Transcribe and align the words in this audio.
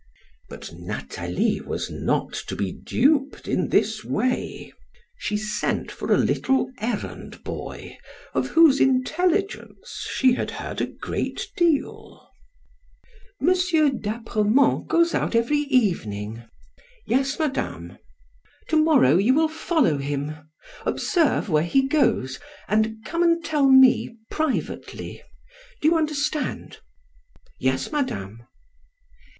But 0.49 0.73
Nathalie 0.73 1.61
was 1.61 1.91
not 1.91 2.33
to 2.47 2.55
be 2.55 2.71
duped 2.71 3.47
in 3.47 3.69
this 3.69 4.03
way. 4.03 4.73
She 5.15 5.37
sent 5.37 5.91
for 5.91 6.11
a 6.11 6.17
little 6.17 6.71
errand 6.79 7.43
boy, 7.43 7.99
of 8.33 8.47
whose 8.47 8.79
intelligence 8.79 10.07
she 10.11 10.33
had 10.33 10.49
heard 10.57 10.81
a 10.81 10.87
great 10.87 11.51
deal. 11.55 12.31
"M. 13.39 13.49
d'Apremont 13.99 14.87
goes 14.87 15.13
out 15.13 15.35
every 15.35 15.59
evening." 15.69 16.45
"Yes, 17.05 17.37
madame." 17.37 17.99
"To 18.69 18.77
morrow, 18.83 19.17
you 19.17 19.35
will 19.35 19.49
follow 19.49 19.99
him; 19.99 20.33
observe 20.83 21.47
where 21.47 21.61
he 21.61 21.87
goes, 21.87 22.39
and 22.67 23.05
come 23.05 23.21
and 23.21 23.45
tell 23.45 23.69
me 23.69 24.17
privately. 24.31 25.21
Do 25.79 25.89
you 25.89 25.95
understand?" 25.95 26.79
"Yes, 27.59 27.91
madame." 27.91 28.41